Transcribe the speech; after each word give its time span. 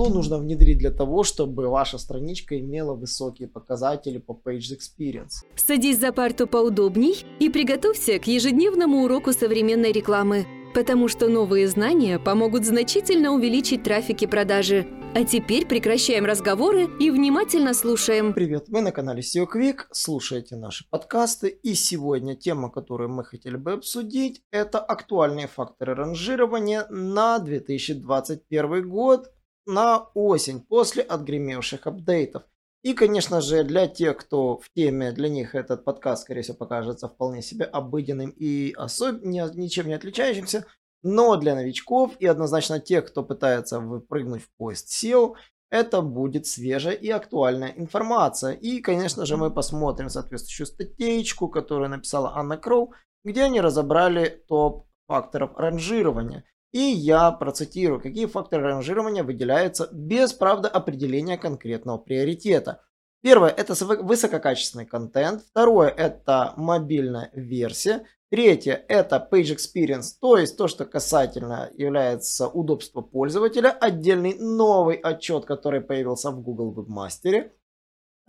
что 0.00 0.08
нужно 0.08 0.38
внедрить 0.38 0.78
для 0.78 0.90
того, 0.90 1.24
чтобы 1.24 1.68
ваша 1.68 1.98
страничка 1.98 2.58
имела 2.58 2.94
высокие 2.94 3.48
показатели 3.48 4.16
по 4.16 4.32
Page 4.32 4.74
Experience. 4.78 5.44
Садись 5.56 5.98
за 5.98 6.10
парту 6.10 6.46
поудобней 6.46 7.22
и 7.38 7.50
приготовься 7.50 8.18
к 8.18 8.26
ежедневному 8.26 9.04
уроку 9.04 9.32
современной 9.32 9.92
рекламы, 9.92 10.46
потому 10.72 11.08
что 11.08 11.28
новые 11.28 11.68
знания 11.68 12.18
помогут 12.18 12.64
значительно 12.64 13.32
увеличить 13.32 13.82
трафик 13.82 14.22
и 14.22 14.26
продажи. 14.26 14.86
А 15.14 15.24
теперь 15.24 15.66
прекращаем 15.66 16.24
разговоры 16.24 16.88
и 16.98 17.10
внимательно 17.10 17.74
слушаем. 17.74 18.32
Привет, 18.32 18.68
вы 18.68 18.80
на 18.80 18.92
канале 18.92 19.20
SEO 19.20 19.46
Quick, 19.52 19.80
слушаете 19.90 20.56
наши 20.56 20.88
подкасты. 20.88 21.48
И 21.48 21.74
сегодня 21.74 22.36
тема, 22.36 22.70
которую 22.70 23.10
мы 23.10 23.22
хотели 23.22 23.56
бы 23.56 23.72
обсудить, 23.72 24.40
это 24.50 24.78
актуальные 24.78 25.48
факторы 25.48 25.94
ранжирования 25.94 26.86
на 26.88 27.38
2021 27.38 28.88
год, 28.88 29.30
на 29.72 30.08
осень, 30.14 30.60
после 30.60 31.02
отгремевших 31.02 31.86
апдейтов. 31.86 32.42
И, 32.82 32.94
конечно 32.94 33.40
же, 33.40 33.62
для 33.62 33.86
тех, 33.86 34.16
кто 34.16 34.58
в 34.58 34.70
теме, 34.74 35.12
для 35.12 35.28
них 35.28 35.54
этот 35.54 35.84
подкаст, 35.84 36.22
скорее 36.22 36.42
всего, 36.42 36.56
покажется 36.56 37.08
вполне 37.08 37.42
себе 37.42 37.66
обыденным 37.66 38.30
и 38.30 38.72
особ... 38.76 39.22
ничем 39.22 39.88
не 39.88 39.94
отличающимся. 39.94 40.66
Но 41.02 41.36
для 41.36 41.54
новичков 41.54 42.12
и 42.18 42.26
однозначно 42.26 42.80
тех, 42.80 43.06
кто 43.06 43.22
пытается 43.22 43.80
выпрыгнуть 43.80 44.42
в 44.42 44.50
поезд 44.56 44.88
SEO, 44.88 45.34
это 45.70 46.02
будет 46.02 46.46
свежая 46.46 46.94
и 46.94 47.08
актуальная 47.10 47.72
информация. 47.76 48.52
И, 48.52 48.80
конечно 48.80 49.24
же, 49.24 49.36
мы 49.36 49.50
посмотрим 49.50 50.08
соответствующую 50.08 50.66
статейку, 50.66 51.48
которую 51.48 51.90
написала 51.90 52.34
Анна 52.34 52.56
Кроу, 52.56 52.92
где 53.24 53.44
они 53.44 53.60
разобрали 53.60 54.42
топ 54.48 54.86
факторов 55.06 55.56
ранжирования. 55.56 56.44
И 56.72 56.78
я 56.78 57.32
процитирую, 57.32 58.00
какие 58.00 58.26
факторы 58.26 58.62
ранжирования 58.62 59.24
выделяются 59.24 59.88
без, 59.92 60.32
правда, 60.32 60.68
определения 60.68 61.36
конкретного 61.36 61.98
приоритета. 61.98 62.82
Первое– 63.22 63.50
это 63.56 63.74
высококачественный 63.74 64.86
контент. 64.86 65.42
Второе– 65.42 65.88
это 65.96 66.54
мобильная 66.56 67.30
версия. 67.34 68.06
Третье– 68.30 68.84
это 68.88 69.28
Page 69.30 69.56
Experience, 69.56 70.12
то 70.20 70.38
есть 70.38 70.56
то, 70.56 70.68
что 70.68 70.84
касательно 70.84 71.68
является 71.76 72.46
удобства 72.46 73.00
пользователя. 73.00 73.70
Отдельный 73.70 74.36
новый 74.38 74.94
отчет, 74.94 75.46
который 75.46 75.80
появился 75.80 76.30
в 76.30 76.40
Google 76.40 76.72
Webmaster. 76.72 77.50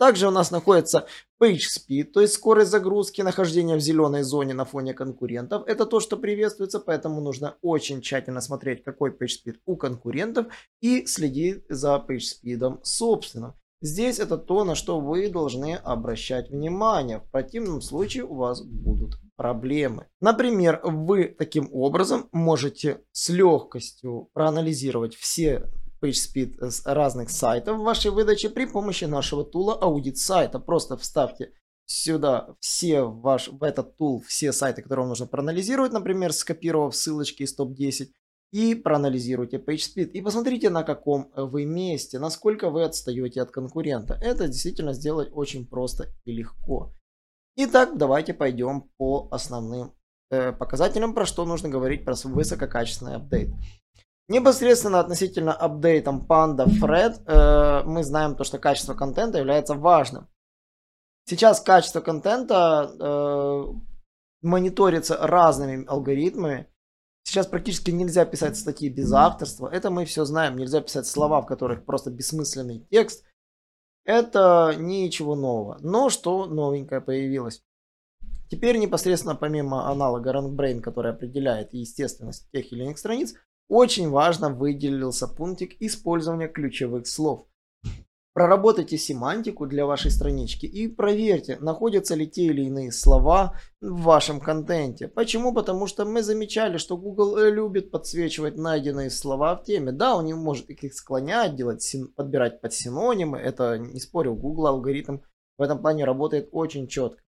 Также 0.02 0.26
у 0.26 0.32
нас 0.32 0.50
находится 0.50 1.06
Page 1.40 1.60
Speed, 1.78 2.06
то 2.06 2.20
есть 2.20 2.34
скорость 2.34 2.72
загрузки, 2.72 3.22
нахождение 3.22 3.76
в 3.76 3.80
зеленой 3.80 4.24
зоне 4.24 4.52
на 4.52 4.64
фоне 4.64 4.94
конкурентов. 4.94 5.62
Это 5.68 5.86
то, 5.86 6.00
что 6.00 6.16
приветствуется, 6.16 6.80
поэтому 6.80 7.20
нужно 7.20 7.54
очень 7.62 8.00
тщательно 8.00 8.40
смотреть, 8.40 8.82
какой 8.82 9.10
Page 9.10 9.28
Speed 9.46 9.58
у 9.64 9.76
конкурентов 9.76 10.46
и 10.80 11.06
следить 11.06 11.62
за 11.68 12.04
Page 12.04 12.18
Speed 12.18 12.80
собственно. 12.82 13.54
Здесь 13.80 14.18
это 14.18 14.38
то, 14.38 14.64
на 14.64 14.74
что 14.74 14.98
вы 14.98 15.28
должны 15.28 15.76
обращать 15.76 16.50
внимание. 16.50 17.20
В 17.20 17.30
противном 17.30 17.80
случае 17.80 18.24
у 18.24 18.34
вас 18.34 18.60
будут 18.60 19.20
проблемы. 19.36 20.08
Например, 20.20 20.80
вы 20.82 21.26
таким 21.26 21.68
образом 21.72 22.28
можете 22.32 23.02
с 23.12 23.28
легкостью 23.28 24.30
проанализировать 24.32 25.14
все 25.14 25.70
PageSpeed 26.02 26.70
с 26.70 26.84
разных 26.84 27.30
сайтов 27.30 27.78
в 27.78 27.82
вашей 27.82 28.10
выдаче 28.10 28.50
при 28.50 28.66
помощи 28.66 29.04
нашего 29.04 29.44
тула 29.44 29.74
аудит 29.74 30.18
сайта. 30.18 30.58
Просто 30.58 30.96
вставьте 30.96 31.52
сюда 31.86 32.56
все 32.60 33.02
ваш, 33.02 33.48
в 33.48 33.62
этот 33.62 33.96
тул 33.96 34.22
все 34.26 34.52
сайты, 34.52 34.82
которые 34.82 35.02
вам 35.02 35.10
нужно 35.10 35.26
проанализировать, 35.26 35.92
например, 35.92 36.32
скопировав 36.32 36.96
ссылочки 36.96 37.42
из 37.42 37.54
топ-10 37.54 38.08
и 38.52 38.74
проанализируйте 38.74 39.56
PageSpeed 39.56 40.10
и 40.10 40.20
посмотрите 40.20 40.70
на 40.70 40.82
каком 40.82 41.30
вы 41.34 41.64
месте, 41.64 42.18
насколько 42.18 42.70
вы 42.70 42.84
отстаете 42.84 43.40
от 43.42 43.50
конкурента. 43.50 44.18
Это 44.20 44.46
действительно 44.46 44.92
сделать 44.92 45.30
очень 45.32 45.66
просто 45.66 46.08
и 46.24 46.32
легко. 46.32 46.94
Итак, 47.56 47.96
давайте 47.96 48.34
пойдем 48.34 48.90
по 48.96 49.28
основным 49.30 49.94
э, 50.30 50.52
показателям, 50.52 51.14
про 51.14 51.26
что 51.26 51.44
нужно 51.44 51.68
говорить 51.68 52.04
про 52.04 52.14
высококачественный 52.14 53.16
апдейт. 53.16 53.50
Непосредственно 54.28 55.00
относительно 55.00 55.52
апдейтом 55.52 56.24
Panda 56.28 56.66
Fred 56.66 57.22
э, 57.26 57.82
мы 57.84 58.04
знаем 58.04 58.36
то, 58.36 58.44
что 58.44 58.58
качество 58.58 58.94
контента 58.94 59.38
является 59.38 59.74
важным. 59.74 60.28
Сейчас 61.24 61.60
качество 61.60 62.00
контента 62.00 62.90
э, 62.98 63.64
мониторится 64.42 65.16
разными 65.16 65.84
алгоритмами. 65.86 66.68
Сейчас 67.24 67.46
практически 67.46 67.90
нельзя 67.90 68.24
писать 68.24 68.56
статьи 68.56 68.88
без 68.88 69.12
авторства. 69.12 69.68
Это 69.68 69.90
мы 69.90 70.04
все 70.04 70.24
знаем. 70.24 70.56
Нельзя 70.56 70.80
писать 70.80 71.06
слова, 71.06 71.40
в 71.40 71.46
которых 71.46 71.84
просто 71.84 72.10
бессмысленный 72.10 72.86
текст. 72.90 73.24
Это 74.04 74.74
ничего 74.76 75.36
нового. 75.36 75.78
Но 75.80 76.10
что 76.10 76.46
новенькое 76.46 77.00
появилось. 77.00 77.62
Теперь 78.50 78.78
непосредственно 78.78 79.36
помимо 79.36 79.88
аналога 79.88 80.32
RankBrain, 80.32 80.80
который 80.80 81.12
определяет 81.12 81.72
естественность 81.72 82.50
тех 82.50 82.72
или 82.72 82.84
иных 82.84 82.98
страниц, 82.98 83.34
очень 83.68 84.10
важно 84.10 84.50
выделился 84.50 85.28
пунктик 85.28 85.76
использования 85.80 86.48
ключевых 86.48 87.06
слов. 87.06 87.46
Проработайте 88.34 88.96
семантику 88.96 89.66
для 89.66 89.84
вашей 89.84 90.10
странички 90.10 90.64
и 90.64 90.88
проверьте, 90.88 91.58
находятся 91.60 92.14
ли 92.14 92.26
те 92.26 92.44
или 92.44 92.62
иные 92.62 92.90
слова 92.90 93.58
в 93.82 94.00
вашем 94.00 94.40
контенте. 94.40 95.06
Почему? 95.06 95.52
Потому 95.52 95.86
что 95.86 96.06
мы 96.06 96.22
замечали, 96.22 96.78
что 96.78 96.96
Google 96.96 97.36
э, 97.36 97.50
любит 97.50 97.90
подсвечивать 97.90 98.56
найденные 98.56 99.10
слова 99.10 99.54
в 99.56 99.64
теме. 99.64 99.92
Да, 99.92 100.16
он 100.16 100.24
не 100.24 100.32
может 100.32 100.70
их 100.70 100.94
склонять, 100.94 101.56
делать, 101.56 101.94
подбирать 102.16 102.62
под 102.62 102.72
синонимы. 102.72 103.36
Это, 103.36 103.76
не 103.76 104.00
спорю, 104.00 104.34
Google 104.34 104.68
алгоритм 104.68 105.18
в 105.58 105.62
этом 105.62 105.82
плане 105.82 106.06
работает 106.06 106.48
очень 106.52 106.88
четко. 106.88 107.22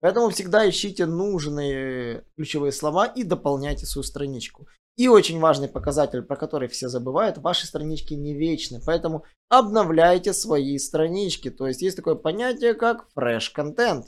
Поэтому 0.00 0.28
всегда 0.28 0.68
ищите 0.68 1.06
нужные 1.06 2.24
ключевые 2.36 2.72
слова 2.72 3.06
и 3.06 3.24
дополняйте 3.24 3.86
свою 3.86 4.04
страничку. 4.04 4.68
И 4.96 5.08
очень 5.08 5.40
важный 5.40 5.68
показатель, 5.68 6.22
про 6.22 6.36
который 6.36 6.68
все 6.68 6.88
забывают, 6.88 7.38
ваши 7.38 7.66
странички 7.66 8.14
не 8.14 8.34
вечны, 8.34 8.80
поэтому 8.84 9.24
обновляйте 9.48 10.32
свои 10.32 10.78
странички. 10.78 11.50
То 11.50 11.66
есть 11.66 11.82
есть 11.82 11.96
такое 11.96 12.14
понятие, 12.14 12.74
как 12.74 13.08
fresh 13.18 13.52
content. 13.56 14.04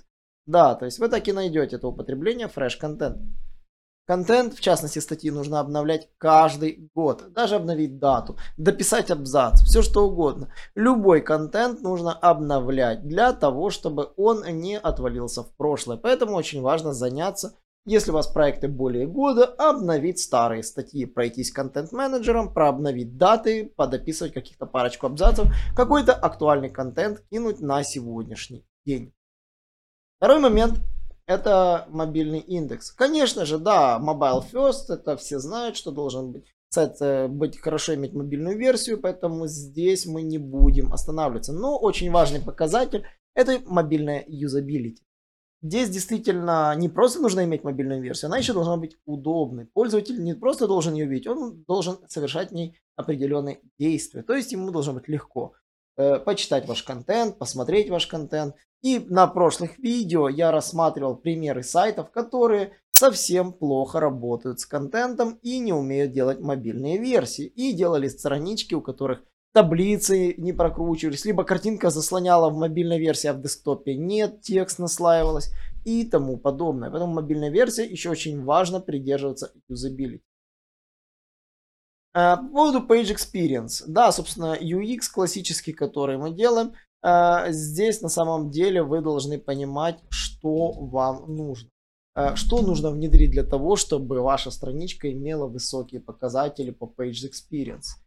Да, 0.47 0.77
то 0.77 0.85
есть 0.85 1.01
вы 1.01 1.09
так 1.09 1.27
и 1.27 1.33
найдете 1.33 1.77
это 1.77 1.89
употребление 1.89 2.47
fresh 2.47 2.81
content. 2.81 3.19
Контент, 4.07 4.55
в 4.55 4.61
частности 4.61 5.01
статьи, 5.01 5.33
нужно 5.33 5.59
обновлять 5.59 6.09
каждый 6.19 6.89
год. 6.95 7.33
Даже 7.33 7.57
обновить 7.57 7.99
дату, 7.99 8.37
дописать 8.57 9.11
абзац, 9.11 9.63
все 9.63 9.83
что 9.83 10.07
угодно. 10.07 10.53
Любой 10.77 11.21
контент 11.21 11.83
нужно 11.83 12.13
обновлять 12.13 13.03
для 13.03 13.33
того, 13.33 13.71
чтобы 13.71 14.13
он 14.17 14.45
не 14.47 14.79
отвалился 14.79 15.43
в 15.43 15.53
прошлое. 15.57 15.97
Поэтому 15.97 16.37
очень 16.37 16.63
важно 16.63 16.93
заняться 16.93 17.57
если 17.87 18.11
у 18.11 18.15
вас 18.15 18.27
проекты 18.27 18.69
более 18.69 19.07
года, 19.07 19.45
обновить 19.45 20.19
старые 20.19 20.63
статьи, 20.63 21.07
пройтись 21.07 21.53
контент-менеджером, 21.53 22.53
прообновить 22.53 23.17
даты, 23.17 23.73
подописывать 23.77 24.35
каких-то 24.35 24.67
парочку 24.67 25.07
абзацев, 25.07 25.47
какой-то 25.75 26.13
актуальный 26.13 26.69
контент 26.69 27.21
кинуть 27.31 27.61
на 27.61 27.83
сегодняшний 27.85 28.67
день. 28.85 29.15
Второй 30.19 30.41
момент 30.41 30.81
это 31.27 31.87
мобильный 31.89 32.41
индекс. 32.41 32.91
Конечно 32.91 33.45
же, 33.47 33.59
да, 33.59 34.01
mobile 34.03 34.45
first, 34.53 34.93
это 34.93 35.17
все 35.17 35.39
знают, 35.39 35.77
что 35.77 35.93
должен 35.93 36.33
быть 36.33 36.53
сайт 36.71 37.31
быть 37.31 37.59
хорошо 37.59 37.95
иметь 37.95 38.13
мобильную 38.13 38.59
версию, 38.59 39.01
поэтому 39.01 39.47
здесь 39.47 40.07
мы 40.07 40.23
не 40.23 40.39
будем 40.39 40.93
останавливаться. 40.93 41.53
Но 41.53 41.79
очень 41.79 42.11
важный 42.11 42.41
показатель 42.41 43.07
это 43.35 43.61
мобильная 43.67 44.25
юзабилити. 44.27 45.06
Здесь 45.67 45.89
действительно 45.89 46.73
не 46.77 46.89
просто 46.89 47.19
нужно 47.19 47.45
иметь 47.45 47.65
мобильную 47.65 48.01
версию, 48.01 48.29
она 48.29 48.39
еще 48.39 48.53
должна 48.53 48.77
быть 48.77 48.97
удобной. 49.05 49.67
Пользователь 49.67 50.23
не 50.23 50.33
просто 50.33 50.69
должен 50.69 50.95
ее 50.95 51.07
видеть, 51.07 51.27
он 51.27 51.65
должен 51.65 51.99
совершать 52.07 52.51
в 52.51 52.55
ней 52.55 52.79
определенные 52.95 53.59
действия. 53.77 54.23
То 54.23 54.35
есть 54.35 54.53
ему 54.53 54.71
должно 54.71 54.93
быть 54.93 55.09
легко 55.09 55.55
э, 55.97 56.21
почитать 56.21 56.69
ваш 56.69 56.85
контент, 56.85 57.39
посмотреть 57.39 57.91
ваш 57.91 58.07
контент. 58.07 58.55
И 58.83 59.01
на 59.01 59.27
прошлых 59.27 59.77
видео 59.79 60.29
я 60.29 60.53
рассматривал 60.53 61.17
примеры 61.17 61.65
сайтов, 61.65 62.13
которые 62.13 62.75
совсем 62.93 63.53
плохо 63.53 63.99
работают 63.99 64.61
с 64.61 64.67
контентом 64.67 65.41
и 65.43 65.59
не 65.59 65.73
умеют 65.73 66.13
делать 66.13 66.39
мобильные 66.39 66.99
версии. 66.99 67.47
И 67.47 67.73
делали 67.73 68.07
странички, 68.07 68.75
у 68.75 68.83
которых 68.83 69.25
таблицы 69.57 70.35
не 70.37 70.53
прокручивались, 70.53 71.25
либо 71.25 71.43
картинка 71.43 71.89
заслоняла 71.89 72.51
в 72.51 72.59
мобильной 72.59 72.99
версии, 72.99 73.29
а 73.29 73.33
в 73.33 73.41
десктопе 73.41 73.97
нет, 73.97 74.43
текст 74.43 74.79
наслаивалось 74.79 75.51
и 75.87 76.05
тому 76.05 76.37
подобное. 76.37 76.91
Поэтому 76.91 77.15
мобильная 77.15 77.49
версия 77.49 77.87
еще 77.87 78.11
очень 78.11 78.45
важно 78.45 78.81
придерживаться 78.81 79.53
юзабилити. 79.69 80.23
А, 82.13 82.37
по 82.37 82.49
поводу 82.49 82.87
Page 82.87 83.15
Experience. 83.15 83.85
Да, 83.87 84.13
собственно, 84.13 84.59
UX 84.61 85.11
классический, 85.11 85.73
который 85.73 86.19
мы 86.19 86.33
делаем. 86.33 86.75
А, 87.03 87.51
здесь 87.51 88.03
на 88.03 88.11
самом 88.11 88.51
деле 88.51 88.83
вы 88.83 89.01
должны 89.01 89.39
понимать, 89.39 89.99
что 90.11 90.73
вам 90.73 91.35
нужно. 91.35 91.71
А, 92.15 92.37
что 92.37 92.61
нужно 92.61 92.91
внедрить 92.91 93.31
для 93.31 93.43
того, 93.43 93.77
чтобы 93.77 94.21
ваша 94.21 94.51
страничка 94.51 95.11
имела 95.11 95.47
высокие 95.47 96.03
показатели 96.03 96.73
по 96.73 96.85
Page 96.85 97.31
Experience. 97.31 98.06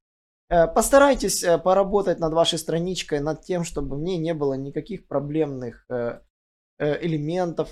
Э, 0.50 0.68
постарайтесь 0.68 1.44
э, 1.44 1.58
поработать 1.60 2.20
над 2.20 2.34
вашей 2.34 2.58
страничкой, 2.58 3.20
над 3.20 3.44
тем, 3.44 3.64
чтобы 3.64 3.98
в 3.98 4.00
ней 4.00 4.18
не 4.18 4.34
было 4.34 4.56
никаких 4.56 5.08
проблемных 5.08 5.86
э, 5.90 6.22
элементов. 6.80 7.70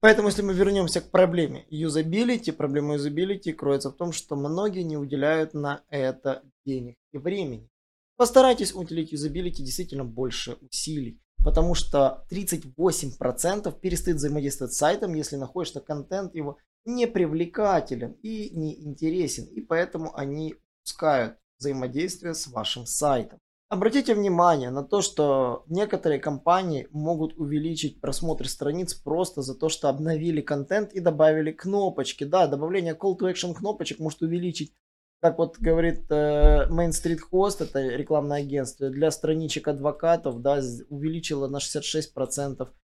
Поэтому, 0.00 0.28
если 0.28 0.42
мы 0.42 0.54
вернемся 0.54 1.00
к 1.00 1.10
проблеме 1.10 1.66
юзабилити, 1.68 2.52
проблема 2.52 2.94
юзабилити 2.94 3.52
кроется 3.52 3.90
в 3.90 3.96
том, 3.96 4.12
что 4.12 4.36
многие 4.36 4.82
не 4.82 4.96
уделяют 4.96 5.54
на 5.54 5.82
это 5.88 6.42
денег 6.64 6.96
и 7.12 7.18
времени. 7.18 7.68
Постарайтесь 8.16 8.74
уделить 8.74 9.12
юзабилити 9.12 9.62
действительно 9.62 10.04
больше 10.04 10.56
усилий, 10.60 11.20
потому 11.42 11.74
что 11.74 12.24
38% 12.30 13.80
перестают 13.80 14.18
взаимодействовать 14.18 14.74
с 14.74 14.78
сайтом, 14.78 15.14
если 15.14 15.36
находишь, 15.36 15.68
что 15.68 15.80
контент 15.80 16.34
его 16.34 16.58
не 16.84 17.06
привлекателен 17.06 18.16
и 18.22 18.50
не 18.50 18.84
интересен, 18.84 19.44
и 19.46 19.60
поэтому 19.60 20.16
они 20.16 20.56
пускают 20.82 21.36
взаимодействие 21.58 22.34
с 22.34 22.46
вашим 22.46 22.86
сайтом. 22.86 23.38
Обратите 23.70 24.14
внимание 24.14 24.70
на 24.70 24.84
то, 24.84 25.00
что 25.00 25.64
некоторые 25.66 26.20
компании 26.20 26.86
могут 26.92 27.36
увеличить 27.38 28.00
просмотр 28.00 28.46
страниц 28.46 28.94
просто 28.94 29.42
за 29.42 29.54
то, 29.54 29.68
что 29.68 29.88
обновили 29.88 30.42
контент 30.42 30.92
и 30.92 31.00
добавили 31.00 31.50
кнопочки. 31.50 32.24
Да, 32.24 32.46
добавление 32.46 32.94
call 32.94 33.18
to 33.18 33.32
action 33.32 33.54
кнопочек 33.54 33.98
может 33.98 34.22
увеличить, 34.22 34.74
как 35.20 35.38
вот 35.38 35.58
говорит 35.58 36.04
э, 36.10 36.68
Main 36.70 36.90
Street 36.90 37.20
Host, 37.32 37.64
это 37.64 37.80
рекламное 37.80 38.42
агентство, 38.42 38.90
для 38.90 39.10
страничек 39.10 39.66
адвокатов, 39.66 40.42
да, 40.42 40.60
увеличило 40.90 41.48
на 41.48 41.56
66% 41.56 42.68
Э, 42.68 42.83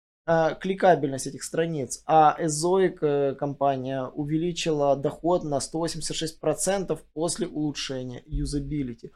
кликабельность 0.60 1.26
этих 1.26 1.42
страниц, 1.42 2.02
а 2.06 2.36
Ezoic 2.38 2.98
э, 3.00 3.34
компания 3.34 4.04
увеличила 4.04 4.94
доход 4.94 5.42
на 5.42 5.58
186% 5.58 6.98
после 7.14 7.46
улучшения 7.46 8.22
юзабилити. 8.26 9.12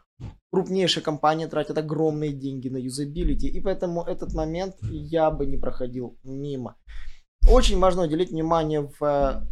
Крупнейшие 0.50 1.02
компании 1.02 1.44
тратят 1.44 1.76
огромные 1.76 2.32
деньги 2.32 2.70
на 2.70 2.78
юзабилити, 2.78 3.46
и 3.46 3.60
поэтому 3.60 4.02
этот 4.02 4.32
момент 4.32 4.76
я 4.80 5.30
бы 5.30 5.44
не 5.44 5.58
проходил 5.58 6.18
мимо. 6.22 6.76
Очень 7.46 7.78
важно 7.78 8.04
уделить 8.04 8.30
внимание 8.30 8.80
в 8.80 9.04
э, 9.04 9.46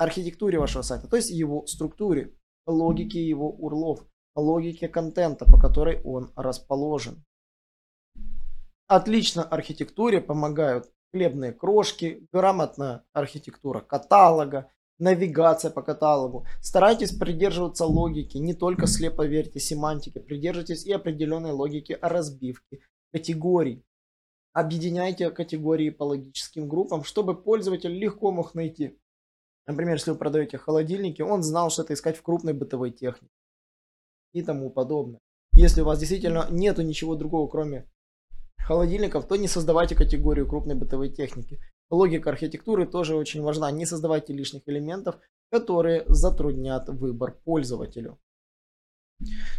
архитектуре 0.00 0.58
вашего 0.58 0.82
сайта, 0.82 1.06
то 1.06 1.16
есть 1.16 1.30
его 1.30 1.64
структуре, 1.66 2.32
логике 2.66 3.24
его 3.24 3.50
урлов, 3.50 4.04
логике 4.34 4.88
контента, 4.88 5.44
по 5.44 5.60
которой 5.60 6.00
он 6.02 6.32
расположен. 6.34 7.24
Отлично 8.88 9.44
архитектуре 9.44 10.20
помогают 10.20 10.90
хлебные 11.14 11.52
крошки, 11.52 12.26
грамотная 12.32 13.04
архитектура 13.12 13.80
каталога, 13.80 14.72
навигация 14.98 15.70
по 15.70 15.80
каталогу. 15.80 16.44
Старайтесь 16.60 17.16
придерживаться 17.16 17.86
логики, 17.86 18.36
не 18.38 18.52
только 18.52 18.88
слепо 18.88 19.24
верьте 19.24 19.60
семантике, 19.60 20.18
придерживайтесь 20.18 20.84
и 20.84 20.92
определенной 20.92 21.52
логики 21.52 21.96
разбивки 22.02 22.80
категорий. 23.12 23.84
Объединяйте 24.52 25.30
категории 25.30 25.90
по 25.90 26.02
логическим 26.02 26.68
группам, 26.68 27.04
чтобы 27.04 27.40
пользователь 27.40 27.92
легко 27.92 28.32
мог 28.32 28.56
найти. 28.56 28.98
Например, 29.68 29.94
если 29.94 30.10
вы 30.10 30.16
продаете 30.16 30.58
холодильники, 30.58 31.22
он 31.22 31.44
знал, 31.44 31.70
что 31.70 31.82
это 31.82 31.94
искать 31.94 32.16
в 32.16 32.22
крупной 32.22 32.54
бытовой 32.54 32.90
технике 32.90 33.32
и 34.32 34.42
тому 34.42 34.68
подобное. 34.68 35.20
Если 35.52 35.80
у 35.80 35.84
вас 35.84 36.00
действительно 36.00 36.48
нету 36.50 36.82
ничего 36.82 37.14
другого, 37.14 37.48
кроме 37.48 37.88
холодильников, 38.64 39.26
то 39.26 39.36
не 39.36 39.48
создавайте 39.48 39.94
категорию 39.94 40.46
крупной 40.46 40.74
бытовой 40.74 41.10
техники. 41.10 41.60
Логика 41.90 42.30
архитектуры 42.30 42.86
тоже 42.86 43.14
очень 43.14 43.42
важна. 43.42 43.70
Не 43.70 43.86
создавайте 43.86 44.32
лишних 44.32 44.62
элементов, 44.66 45.16
которые 45.50 46.04
затруднят 46.08 46.88
выбор 46.88 47.38
пользователю. 47.44 48.18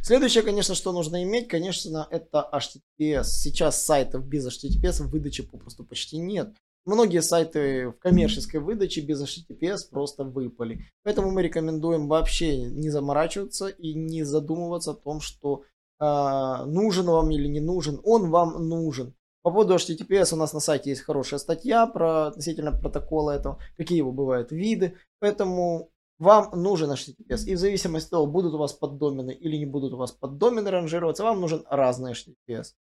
Следующее, 0.02 0.44
конечно, 0.44 0.76
что 0.76 0.92
нужно 0.92 1.24
иметь, 1.24 1.48
конечно, 1.48 2.08
это 2.10 2.48
HTTPS. 2.52 3.24
Сейчас 3.24 3.84
сайтов 3.84 4.26
без 4.28 4.48
HTTPS 4.48 5.04
в 5.04 5.10
выдаче 5.10 5.44
попросту 5.44 5.86
почти 5.86 6.18
нет. 6.18 6.54
Многие 6.86 7.24
сайты 7.24 7.90
в 7.90 7.94
коммерческой 7.94 8.58
выдаче 8.58 9.02
без 9.02 9.24
HTTPS 9.24 9.90
просто 9.90 10.24
выпали. 10.24 10.86
Поэтому 11.04 11.32
мы 11.32 11.42
рекомендуем 11.42 12.08
вообще 12.08 12.58
не 12.58 12.90
заморачиваться 12.90 13.68
и 13.68 13.96
не 13.96 14.24
задумываться 14.24 14.92
о 14.92 14.96
том, 14.96 15.20
что 15.20 15.64
нужен 16.00 17.06
вам 17.06 17.32
или 17.32 17.48
не 17.48 17.60
нужен, 17.60 18.02
он 18.04 18.30
вам 18.30 18.68
нужен. 18.68 19.16
По 19.44 19.52
поводу 19.52 19.76
HTTPS 19.76 20.34
у 20.34 20.38
нас 20.38 20.54
на 20.54 20.60
сайте 20.60 20.90
есть 20.90 21.04
хорошая 21.04 21.40
статья 21.40 21.86
про 21.86 22.28
относительно 22.28 22.72
протокола 22.72 23.30
этого, 23.30 23.60
какие 23.78 24.00
его 24.00 24.12
бывают 24.12 24.52
виды. 24.52 24.96
Поэтому 25.20 25.92
вам 26.18 26.50
нужен 26.54 26.92
HTTPS. 26.92 27.46
И 27.46 27.56
в 27.56 27.60
зависимости 27.60 28.08
от 28.08 28.12
того, 28.12 28.26
будут 28.26 28.54
у 28.54 28.58
вас 28.58 28.74
поддомены 28.74 29.32
или 29.32 29.58
не 29.58 29.66
будут 29.68 29.94
у 29.94 29.98
вас 29.98 30.12
поддомены 30.12 30.72
ранжироваться, 30.72 31.24
вам 31.24 31.42
нужен 31.42 31.64
разный 31.70 32.14
HTTPS. 32.14 32.74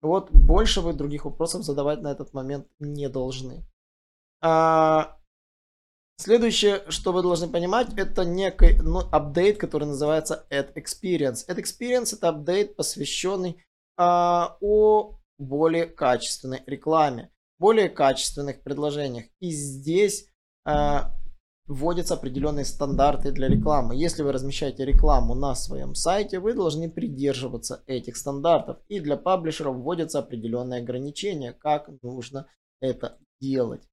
Вот 0.00 0.30
больше 0.32 0.80
вы 0.80 0.92
других 0.92 1.24
вопросов 1.24 1.62
задавать 1.62 2.02
на 2.02 2.08
этот 2.08 2.32
момент 2.32 2.66
не 2.78 3.08
должны. 3.08 3.64
А, 4.40 5.17
Следующее, 6.20 6.82
что 6.88 7.12
вы 7.12 7.22
должны 7.22 7.46
понимать, 7.48 7.96
это 7.96 8.24
некий 8.24 8.76
ну, 8.82 9.02
апдейт, 9.12 9.58
который 9.58 9.84
называется 9.84 10.46
Add 10.50 10.74
Experience. 10.74 11.46
Add 11.48 11.62
Experience 11.62 12.16
это 12.16 12.30
апдейт, 12.30 12.74
посвященный 12.74 13.64
а, 13.96 14.56
о 14.60 15.16
более 15.38 15.86
качественной 15.86 16.64
рекламе, 16.66 17.30
более 17.60 17.88
качественных 17.88 18.64
предложениях. 18.64 19.26
И 19.38 19.52
здесь 19.52 20.28
а, 20.64 21.14
вводятся 21.68 22.14
определенные 22.14 22.64
стандарты 22.64 23.30
для 23.30 23.48
рекламы. 23.48 23.94
Если 23.94 24.24
вы 24.24 24.32
размещаете 24.32 24.84
рекламу 24.84 25.36
на 25.36 25.54
своем 25.54 25.94
сайте, 25.94 26.40
вы 26.40 26.52
должны 26.52 26.90
придерживаться 26.90 27.84
этих 27.86 28.16
стандартов. 28.16 28.78
И 28.88 28.98
для 28.98 29.16
паблишеров 29.16 29.76
вводятся 29.76 30.18
определенные 30.18 30.82
ограничения, 30.82 31.52
как 31.52 31.90
нужно 32.02 32.48
это 32.80 33.18
делать. 33.40 33.88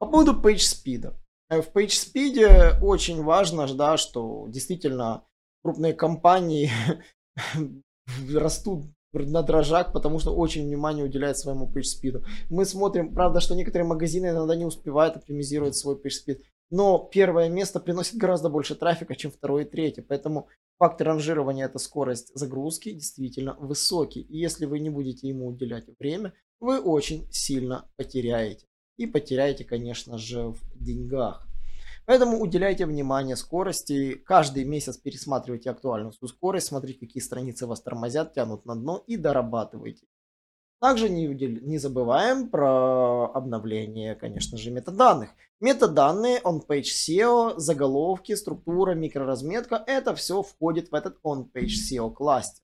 По 0.00 0.06
поводу 0.06 0.32
PageSpeed. 0.32 1.14
Э, 1.50 1.60
в 1.60 1.72
PageSpeed 1.74 2.80
очень 2.80 3.22
важно, 3.22 3.66
да, 3.74 3.96
что 3.96 4.46
действительно 4.48 5.24
крупные 5.62 5.92
компании 5.92 6.70
растут 8.32 8.86
на 9.12 9.42
дрожжах, 9.42 9.92
потому 9.92 10.20
что 10.20 10.34
очень 10.34 10.64
внимание 10.66 11.04
уделяют 11.04 11.36
своему 11.36 11.68
PageSpeed. 11.68 12.24
Мы 12.48 12.64
смотрим, 12.64 13.12
правда, 13.12 13.40
что 13.40 13.56
некоторые 13.56 13.88
магазины 13.88 14.26
иногда 14.26 14.54
не 14.54 14.64
успевают 14.64 15.16
оптимизировать 15.16 15.76
свой 15.76 15.96
PageSpeed, 15.96 16.40
но 16.70 16.98
первое 17.12 17.48
место 17.48 17.80
приносит 17.80 18.14
гораздо 18.14 18.48
больше 18.48 18.76
трафика, 18.76 19.16
чем 19.16 19.32
второе 19.32 19.64
и 19.64 19.68
третье, 19.68 20.02
поэтому 20.08 20.48
фактор 20.78 21.08
ранжирования 21.08 21.66
это 21.66 21.80
скорость 21.80 22.30
загрузки 22.38 22.92
действительно 22.92 23.56
высокий, 23.58 24.20
и 24.20 24.38
если 24.38 24.66
вы 24.66 24.78
не 24.78 24.90
будете 24.90 25.26
ему 25.26 25.48
уделять 25.48 25.86
время, 25.98 26.32
вы 26.60 26.78
очень 26.80 27.26
сильно 27.32 27.90
потеряете 27.96 28.69
и 29.00 29.06
потеряете, 29.06 29.64
конечно 29.64 30.18
же, 30.18 30.48
в 30.48 30.60
деньгах. 30.74 31.46
Поэтому 32.04 32.38
уделяйте 32.38 32.84
внимание 32.84 33.34
скорости. 33.34 34.14
Каждый 34.14 34.64
месяц 34.64 34.98
пересматривайте 34.98 35.70
актуальную 35.70 36.12
свою 36.12 36.28
скорость, 36.28 36.66
смотрите, 36.66 37.00
какие 37.00 37.22
страницы 37.22 37.66
вас 37.66 37.80
тормозят, 37.80 38.34
тянут 38.34 38.66
на 38.66 38.74
дно 38.74 39.02
и 39.06 39.16
дорабатывайте. 39.16 40.06
Также 40.80 41.08
не, 41.08 41.26
не 41.26 41.78
забываем 41.78 42.50
про 42.50 43.30
обновление, 43.32 44.14
конечно 44.14 44.58
же, 44.58 44.70
метаданных. 44.70 45.30
Метаданные, 45.60 46.40
on-page 46.40 46.90
SEO, 47.08 47.58
заголовки, 47.58 48.34
структура, 48.34 48.94
микроразметка, 48.94 49.82
это 49.86 50.14
все 50.14 50.42
входит 50.42 50.90
в 50.90 50.94
этот 50.94 51.16
on-page 51.24 51.72
SEO 51.90 52.12
кластер. 52.12 52.62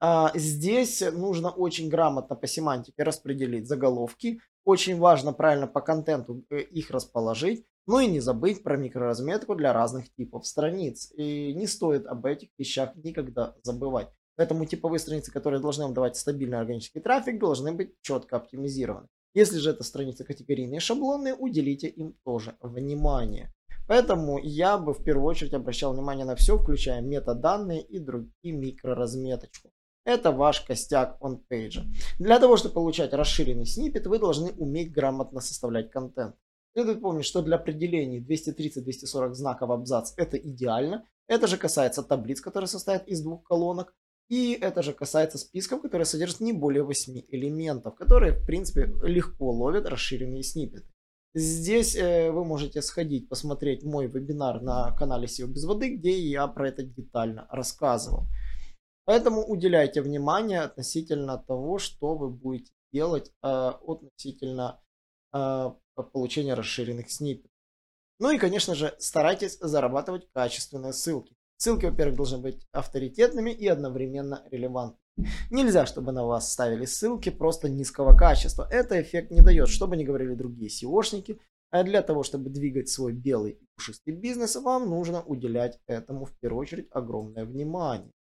А, 0.00 0.32
здесь 0.34 1.02
нужно 1.12 1.50
очень 1.50 1.88
грамотно 1.88 2.36
по 2.36 2.46
семантике 2.46 3.02
распределить 3.02 3.68
заголовки. 3.68 4.40
Очень 4.64 4.98
важно 4.98 5.32
правильно 5.32 5.66
по 5.66 5.80
контенту 5.80 6.44
э, 6.50 6.60
их 6.60 6.90
расположить. 6.90 7.64
Ну 7.86 8.00
и 8.00 8.06
не 8.06 8.20
забыть 8.20 8.62
про 8.62 8.76
микроразметку 8.76 9.54
для 9.54 9.72
разных 9.72 10.12
типов 10.14 10.46
страниц. 10.46 11.12
И 11.14 11.54
не 11.54 11.66
стоит 11.66 12.06
об 12.06 12.24
этих 12.24 12.48
вещах 12.58 12.94
никогда 12.96 13.54
забывать. 13.62 14.08
Поэтому 14.36 14.64
типовые 14.64 14.98
страницы, 14.98 15.30
которые 15.30 15.60
должны 15.60 15.84
вам 15.84 15.94
давать 15.94 16.16
стабильный 16.16 16.58
органический 16.58 17.00
трафик, 17.00 17.38
должны 17.38 17.72
быть 17.72 17.94
четко 18.02 18.36
оптимизированы. 18.36 19.06
Если 19.34 19.58
же 19.58 19.70
это 19.70 19.84
страницы 19.84 20.24
категорийные 20.24 20.80
шаблонные, 20.80 21.34
уделите 21.34 21.88
им 21.88 22.16
тоже 22.24 22.56
внимание. 22.60 23.52
Поэтому 23.86 24.38
я 24.38 24.78
бы 24.78 24.94
в 24.94 25.04
первую 25.04 25.26
очередь 25.26 25.52
обращал 25.52 25.92
внимание 25.92 26.24
на 26.24 26.36
все, 26.36 26.56
включая 26.56 27.02
метаданные 27.02 27.82
и 27.82 27.98
другие 27.98 28.54
микроразметочку. 28.56 29.70
Это 30.04 30.32
ваш 30.32 30.60
костяк 30.60 31.16
он-пейджа. 31.20 31.84
Для 32.18 32.38
того, 32.38 32.56
чтобы 32.56 32.74
получать 32.74 33.14
расширенный 33.14 33.66
снипет, 33.66 34.06
вы 34.06 34.18
должны 34.18 34.52
уметь 34.52 34.92
грамотно 34.92 35.40
составлять 35.40 35.90
контент. 35.90 36.36
Следует 36.74 37.00
помнить, 37.00 37.24
что 37.24 37.40
для 37.40 37.56
определений 37.56 38.20
230-240 38.20 39.32
знаков 39.32 39.70
абзац 39.70 40.12
это 40.16 40.36
идеально. 40.36 41.06
Это 41.26 41.46
же 41.46 41.56
касается 41.56 42.02
таблиц, 42.02 42.40
которые 42.40 42.68
состоят 42.68 43.08
из 43.08 43.22
двух 43.22 43.44
колонок. 43.44 43.94
И 44.28 44.58
это 44.60 44.82
же 44.82 44.92
касается 44.92 45.38
списков, 45.38 45.82
которые 45.82 46.06
содержат 46.06 46.40
не 46.40 46.52
более 46.52 46.82
8 46.82 47.22
элементов, 47.28 47.94
которые, 47.94 48.32
в 48.32 48.44
принципе, 48.44 48.92
легко 49.02 49.50
ловят 49.50 49.86
расширенные 49.86 50.42
сниппеты. 50.42 50.86
Здесь 51.34 51.96
э, 51.96 52.30
вы 52.30 52.44
можете 52.44 52.80
сходить, 52.80 53.28
посмотреть 53.28 53.82
мой 53.82 54.06
вебинар 54.06 54.62
на 54.62 54.92
канале 54.96 55.26
SEO 55.26 55.46
без 55.46 55.64
воды, 55.64 55.96
где 55.96 56.18
я 56.18 56.46
про 56.46 56.68
это 56.68 56.84
детально 56.84 57.46
рассказывал. 57.50 58.26
Поэтому 59.04 59.44
уделяйте 59.44 60.00
внимание 60.00 60.60
относительно 60.60 61.38
того, 61.38 61.78
что 61.78 62.14
вы 62.14 62.30
будете 62.30 62.72
делать 62.92 63.32
э, 63.42 63.72
относительно 63.86 64.80
э, 65.34 65.70
получения 66.12 66.54
расширенных 66.54 67.10
сниппетов. 67.10 67.50
Ну 68.20 68.30
и, 68.30 68.38
конечно 68.38 68.74
же, 68.74 68.94
старайтесь 68.98 69.58
зарабатывать 69.60 70.28
качественные 70.32 70.92
ссылки. 70.92 71.34
Ссылки, 71.56 71.86
во-первых, 71.86 72.16
должны 72.16 72.38
быть 72.38 72.66
авторитетными 72.72 73.50
и 73.50 73.66
одновременно 73.66 74.46
релевантными. 74.50 75.00
Нельзя, 75.50 75.86
чтобы 75.86 76.12
на 76.12 76.24
вас 76.24 76.52
ставили 76.52 76.84
ссылки 76.84 77.30
просто 77.30 77.68
низкого 77.68 78.16
качества. 78.16 78.68
Это 78.70 79.00
эффект 79.00 79.30
не 79.30 79.42
дает, 79.42 79.68
что 79.68 79.86
бы 79.86 79.96
ни 79.96 80.04
говорили 80.04 80.34
другие 80.34 80.70
SEOшники. 80.70 81.40
А 81.70 81.82
для 81.82 82.02
того, 82.02 82.22
чтобы 82.22 82.50
двигать 82.50 82.88
свой 82.88 83.12
белый 83.12 83.52
и 83.52 83.66
пушистый 83.74 84.14
бизнес, 84.14 84.54
вам 84.56 84.88
нужно 84.88 85.22
уделять 85.22 85.80
этому 85.86 86.24
в 86.24 86.38
первую 86.38 86.62
очередь 86.62 86.88
огромное 86.92 87.44
внимание. 87.44 88.12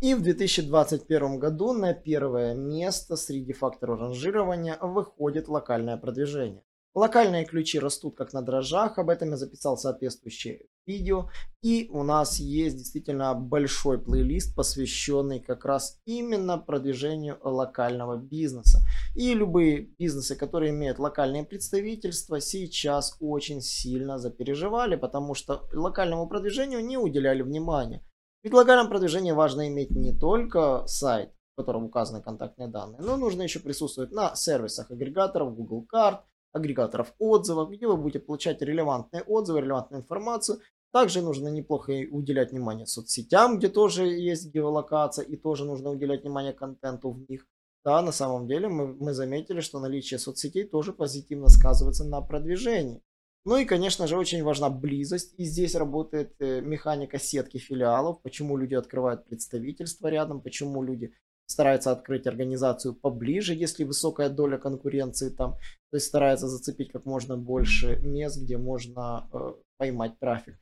И 0.00 0.14
в 0.14 0.22
2021 0.22 1.38
году 1.38 1.72
на 1.74 1.92
первое 1.92 2.54
место 2.54 3.16
среди 3.16 3.52
факторов 3.52 4.00
ранжирования 4.00 4.78
выходит 4.80 5.48
локальное 5.48 5.98
продвижение. 5.98 6.62
Локальные 6.94 7.44
ключи 7.44 7.78
растут 7.78 8.16
как 8.16 8.32
на 8.32 8.42
дрожжах, 8.42 8.98
об 8.98 9.10
этом 9.10 9.30
я 9.30 9.36
записал 9.36 9.78
соответствующее 9.78 10.66
видео. 10.86 11.28
И 11.62 11.88
у 11.92 12.02
нас 12.02 12.40
есть 12.40 12.78
действительно 12.78 13.34
большой 13.34 14.00
плейлист, 14.00 14.56
посвященный 14.56 15.38
как 15.38 15.64
раз 15.64 16.00
именно 16.04 16.58
продвижению 16.58 17.38
локального 17.44 18.16
бизнеса. 18.16 18.80
И 19.14 19.34
любые 19.34 19.82
бизнесы, 19.98 20.34
которые 20.34 20.70
имеют 20.70 20.98
локальные 20.98 21.44
представительства, 21.44 22.40
сейчас 22.40 23.16
очень 23.20 23.60
сильно 23.60 24.18
запереживали, 24.18 24.96
потому 24.96 25.34
что 25.34 25.68
локальному 25.72 26.26
продвижению 26.26 26.84
не 26.84 26.96
уделяли 26.96 27.42
внимания. 27.42 28.02
Локальном 28.48 28.88
продвижении 28.88 29.32
важно 29.32 29.68
иметь 29.68 29.90
не 29.90 30.12
только 30.12 30.84
сайт, 30.86 31.32
в 31.52 31.60
котором 31.60 31.84
указаны 31.84 32.22
контактные 32.22 32.68
данные, 32.68 33.02
но 33.02 33.16
нужно 33.16 33.42
еще 33.42 33.60
присутствовать 33.60 34.12
на 34.12 34.34
сервисах 34.34 34.90
агрегаторов 34.90 35.54
Google 35.54 35.86
Card, 35.92 36.20
агрегаторов 36.52 37.14
отзывов, 37.18 37.70
где 37.70 37.86
вы 37.86 37.96
будете 37.96 38.20
получать 38.20 38.62
релевантные 38.62 39.22
отзывы, 39.24 39.60
релевантную 39.60 40.02
информацию. 40.02 40.60
Также 40.92 41.22
нужно 41.22 41.48
неплохо 41.48 41.92
уделять 42.10 42.50
внимание 42.50 42.86
соцсетям, 42.86 43.58
где 43.58 43.68
тоже 43.68 44.06
есть 44.06 44.52
геолокация 44.52 45.24
и 45.24 45.36
тоже 45.36 45.64
нужно 45.64 45.90
уделять 45.90 46.22
внимание 46.22 46.52
контенту 46.52 47.10
в 47.10 47.30
них. 47.30 47.46
Да, 47.84 48.02
на 48.02 48.12
самом 48.12 48.46
деле 48.46 48.68
мы, 48.68 48.94
мы 48.94 49.12
заметили, 49.12 49.60
что 49.60 49.80
наличие 49.80 50.18
соцсетей 50.18 50.64
тоже 50.64 50.92
позитивно 50.92 51.48
сказывается 51.48 52.04
на 52.04 52.20
продвижении. 52.20 53.02
Ну 53.44 53.56
и, 53.56 53.64
конечно 53.64 54.06
же, 54.06 54.18
очень 54.18 54.42
важна 54.42 54.68
близость. 54.68 55.34
И 55.38 55.44
здесь 55.44 55.74
работает 55.74 56.34
э, 56.40 56.60
механика 56.60 57.18
сетки 57.18 57.58
филиалов. 57.58 58.20
Почему 58.22 58.56
люди 58.56 58.74
открывают 58.74 59.26
представительство 59.26 60.08
рядом, 60.08 60.42
почему 60.42 60.82
люди 60.82 61.14
старается 61.46 61.90
открыть 61.90 62.26
организацию 62.26 62.94
поближе, 62.94 63.54
если 63.54 63.82
высокая 63.82 64.28
доля 64.28 64.56
конкуренции 64.56 65.30
там, 65.30 65.54
то 65.90 65.96
есть 65.96 66.06
старается 66.06 66.46
зацепить 66.46 66.92
как 66.92 67.06
можно 67.06 67.36
больше 67.36 67.96
мест, 67.96 68.40
где 68.40 68.56
можно 68.56 69.28
э, 69.32 69.54
поймать 69.76 70.18
трафик. 70.20 70.60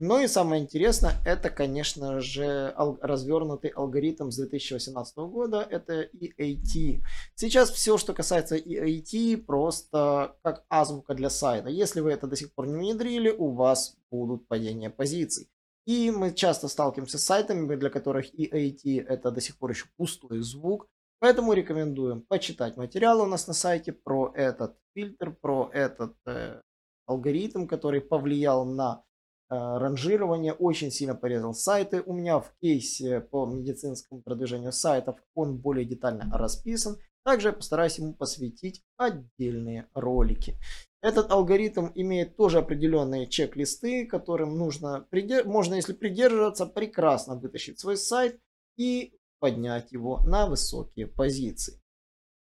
Ну 0.00 0.20
и 0.20 0.28
самое 0.28 0.62
интересное, 0.62 1.14
это, 1.24 1.50
конечно 1.50 2.20
же, 2.20 2.72
ал- 2.76 2.98
развернутый 3.00 3.70
алгоритм 3.70 4.30
с 4.30 4.36
2018 4.36 5.16
года, 5.16 5.66
это 5.68 6.02
EAT. 6.02 7.02
Сейчас 7.34 7.70
все, 7.72 7.98
что 7.98 8.14
касается 8.14 8.56
EAT, 8.56 9.38
просто 9.38 10.36
как 10.42 10.64
азбука 10.70 11.14
для 11.14 11.30
сайта. 11.30 11.68
Если 11.68 12.00
вы 12.00 12.12
это 12.12 12.28
до 12.28 12.36
сих 12.36 12.54
пор 12.54 12.68
не 12.68 12.76
внедрили, 12.76 13.30
у 13.30 13.50
вас 13.50 13.96
будут 14.08 14.46
падения 14.46 14.88
позиций. 14.88 15.48
И 15.84 16.12
мы 16.12 16.32
часто 16.32 16.68
сталкиваемся 16.68 17.18
с 17.18 17.24
сайтами, 17.24 17.74
для 17.74 17.90
которых 17.90 18.32
EAT 18.32 19.04
это 19.04 19.32
до 19.32 19.40
сих 19.40 19.58
пор 19.58 19.70
еще 19.70 19.86
пустой 19.96 20.42
звук. 20.42 20.86
Поэтому 21.18 21.54
рекомендуем 21.54 22.22
почитать 22.22 22.76
материалы 22.76 23.24
у 23.24 23.26
нас 23.26 23.48
на 23.48 23.54
сайте 23.54 23.92
про 23.92 24.30
этот 24.36 24.76
фильтр, 24.94 25.32
про 25.32 25.70
этот 25.72 26.14
э, 26.26 26.60
алгоритм, 27.06 27.66
который 27.66 28.00
повлиял 28.00 28.64
на 28.64 29.02
ранжирование, 29.48 30.52
очень 30.52 30.90
сильно 30.90 31.14
порезал 31.14 31.54
сайты. 31.54 32.02
У 32.02 32.12
меня 32.12 32.40
в 32.40 32.52
кейсе 32.60 33.20
по 33.20 33.46
медицинскому 33.46 34.22
продвижению 34.22 34.72
сайтов 34.72 35.18
он 35.34 35.56
более 35.56 35.84
детально 35.84 36.30
расписан. 36.36 36.98
Также 37.24 37.48
я 37.48 37.52
постараюсь 37.52 37.98
ему 37.98 38.14
посвятить 38.14 38.82
отдельные 38.96 39.86
ролики. 39.94 40.56
Этот 41.00 41.30
алгоритм 41.30 41.88
имеет 41.94 42.36
тоже 42.36 42.58
определенные 42.58 43.26
чек-листы, 43.26 44.06
которым 44.06 44.56
нужно, 44.56 45.06
можно, 45.44 45.74
если 45.74 45.92
придерживаться, 45.92 46.66
прекрасно 46.66 47.36
вытащить 47.36 47.78
свой 47.78 47.96
сайт 47.96 48.40
и 48.76 49.14
поднять 49.40 49.92
его 49.92 50.20
на 50.24 50.46
высокие 50.46 51.06
позиции. 51.06 51.80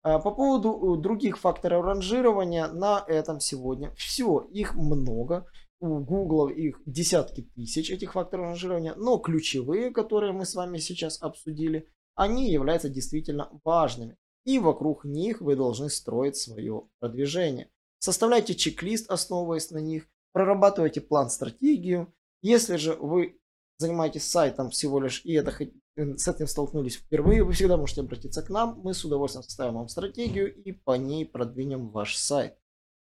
А, 0.04 0.20
по 0.20 0.32
поводу 0.32 0.98
э, 0.98 1.02
других 1.02 1.38
факторов 1.38 1.86
ранжирования, 1.86 2.68
на 2.68 3.04
этом 3.08 3.40
сегодня 3.40 3.94
все. 3.96 4.40
Их 4.52 4.76
много. 4.76 5.46
У 5.82 6.00
Google 6.00 6.50
их 6.50 6.80
десятки 6.86 7.42
тысяч 7.42 7.90
этих 7.90 8.14
факторов 8.14 8.46
ранжирования. 8.46 8.94
Но 8.94 9.18
ключевые, 9.18 9.90
которые 9.90 10.32
мы 10.32 10.46
с 10.46 10.54
вами 10.54 10.78
сейчас 10.78 11.20
обсудили, 11.20 11.90
они 12.14 12.52
являются 12.52 12.88
действительно 12.88 13.50
важными. 13.64 14.16
И 14.46 14.60
вокруг 14.60 15.06
них 15.06 15.42
вы 15.42 15.56
должны 15.56 15.90
строить 15.90 16.38
свое 16.38 16.84
продвижение. 17.00 17.72
Составляйте 17.98 18.54
чек-лист, 18.54 19.10
основываясь 19.10 19.72
на 19.72 19.80
них, 19.80 20.08
прорабатывайте 20.34 21.02
план, 21.02 21.32
стратегию. 21.32 22.14
Если 22.44 22.76
же 22.76 22.94
вы 22.94 23.40
занимаетесь 23.80 24.30
сайтом 24.30 24.70
всего 24.70 25.00
лишь 25.00 25.26
и 25.26 25.34
это, 25.34 25.52
э, 25.96 26.16
с 26.16 26.28
этим 26.28 26.46
столкнулись 26.46 26.98
впервые, 26.98 27.44
вы 27.44 27.54
всегда 27.54 27.78
можете 27.78 28.02
обратиться 28.02 28.44
к 28.44 28.50
нам. 28.52 28.80
Мы 28.84 28.94
с 28.94 29.04
удовольствием 29.04 29.42
составим 29.42 29.74
вам 29.74 29.88
стратегию 29.88 30.54
и 30.54 30.74
по 30.74 30.96
ней 30.96 31.26
продвинем 31.26 31.90
ваш 31.90 32.18
сайт. 32.18 32.56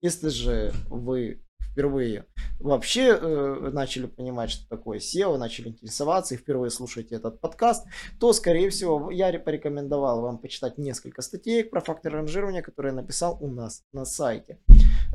Если 0.01 0.29
же 0.29 0.73
вы 0.89 1.43
впервые 1.77 2.25
вообще 2.59 3.15
э, 3.21 3.69
начали 3.71 4.07
понимать, 4.07 4.49
что 4.49 4.67
такое 4.67 4.97
SEO, 4.97 5.37
начали 5.37 5.67
интересоваться 5.67 6.33
и 6.33 6.37
впервые 6.37 6.71
слушаете 6.71 7.13
этот 7.13 7.39
подкаст, 7.39 7.85
то, 8.19 8.33
скорее 8.33 8.71
всего, 8.71 9.11
я 9.11 9.31
порекомендовал 9.37 10.21
вам 10.21 10.39
почитать 10.39 10.79
несколько 10.79 11.21
статей 11.21 11.63
про 11.63 11.79
факторы 11.79 12.17
ранжирования, 12.17 12.63
которые 12.63 12.93
я 12.93 13.01
написал 13.01 13.37
у 13.41 13.47
нас 13.47 13.83
на 13.93 14.05
сайте. 14.05 14.57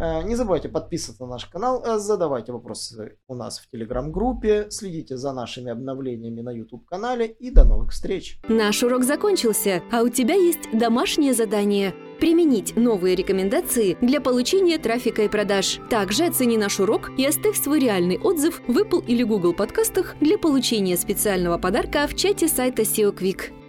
Э, 0.02 0.23
не 0.25 0.35
забывайте 0.35 0.68
подписываться 0.68 1.25
на 1.25 1.30
наш 1.30 1.47
канал, 1.47 1.80
э, 1.87 1.99
задавайте 1.99 2.50
вопросы 2.50 3.18
у 3.28 3.37
нас 3.37 3.61
в 3.61 3.71
телеграм-группе, 3.71 4.66
следите 4.71 5.16
за 5.16 5.32
нашими 5.32 5.71
обновлениями 5.71 6.40
на 6.40 6.50
YouTube-канале 6.50 7.26
и 7.28 7.52
до 7.52 7.64
новых 7.64 7.92
встреч. 7.92 8.40
Наш 8.49 8.82
урок 8.82 9.04
закончился, 9.04 9.80
а 9.92 10.02
у 10.02 10.09
тебя 10.09 10.35
есть 10.35 10.68
домашнее 10.73 11.35
задание– 11.35 11.94
применить 12.21 12.76
новые 12.76 13.14
рекомендации 13.14 13.97
для 14.00 14.21
получения 14.21 14.78
трафика 14.78 15.23
и 15.23 15.28
продаж. 15.28 15.78
Также 15.88 16.26
оцени 16.26 16.56
наш 16.56 16.80
урок 16.80 17.11
и 17.16 17.25
оставь 17.25 17.56
свой 17.56 17.78
реальный 17.78 18.18
отзыв 18.18 18.61
в 18.66 18.78
Apple 18.78 19.04
или 19.06 19.23
Google 19.23 19.54
подкастах 19.54 20.16
для 20.21 20.37
получения 20.37 20.97
специального 20.97 21.59
подарка 21.59 22.09
в 22.09 22.16
чате 22.16 22.49
сайта 22.49 22.82
SEO 22.82 23.16
Quick. 23.16 23.62